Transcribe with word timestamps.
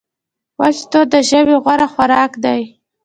وچ 0.59 0.77
توت 0.91 1.07
د 1.13 1.15
ژمي 1.29 1.55
غوره 1.63 1.87
خوراک 1.93 2.31
دی. 2.43 2.61